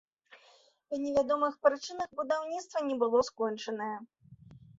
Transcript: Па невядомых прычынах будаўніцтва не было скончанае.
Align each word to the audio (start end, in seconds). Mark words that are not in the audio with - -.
Па 0.93 0.97
невядомых 1.03 1.53
прычынах 1.65 2.09
будаўніцтва 2.21 2.77
не 2.89 2.95
было 3.05 3.19
скончанае. 3.29 3.93